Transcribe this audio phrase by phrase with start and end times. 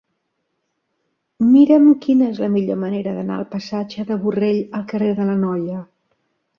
[1.49, 5.89] Mira'm quina és la millor manera d'anar del passatge de Borrell al carrer de l'Anoia.